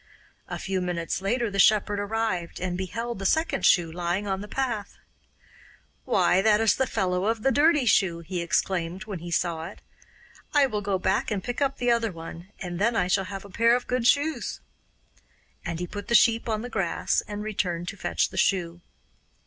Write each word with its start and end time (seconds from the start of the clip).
A 0.47 0.57
few 0.57 0.81
minutes 0.81 1.21
after 1.21 1.51
the 1.51 1.59
shepherd 1.59 1.99
arrived, 1.99 2.59
and 2.59 2.75
beheld 2.75 3.19
the 3.19 3.25
second 3.27 3.67
shoe 3.67 3.91
lying 3.91 4.25
on 4.25 4.41
the 4.41 4.47
path. 4.47 4.97
'Why, 6.05 6.41
that 6.41 6.59
is 6.59 6.73
the 6.75 6.87
fellow 6.87 7.25
of 7.27 7.43
the 7.43 7.51
dirty 7.51 7.85
shoe!' 7.85 8.21
he 8.21 8.41
exclaimed 8.41 9.05
when 9.05 9.19
he 9.19 9.29
saw 9.29 9.65
it. 9.67 9.79
'I 10.55 10.65
will 10.65 10.81
go 10.81 10.97
back 10.97 11.29
and 11.29 11.43
pick 11.43 11.61
up 11.61 11.77
the 11.77 11.91
other 11.91 12.11
one, 12.11 12.49
and 12.59 12.79
then 12.79 12.95
I 12.95 13.07
shall 13.07 13.25
have 13.25 13.45
a 13.45 13.49
pair 13.51 13.75
of 13.75 13.85
good 13.85 14.07
shoes,' 14.07 14.59
and 15.63 15.79
he 15.79 15.85
put 15.85 16.07
the 16.07 16.15
sheep 16.15 16.49
on 16.49 16.63
the 16.63 16.69
grass 16.71 17.21
and 17.27 17.43
returned 17.43 17.87
to 17.89 17.95
fetch 17.95 18.29
the 18.29 18.37
shoe. 18.37 18.81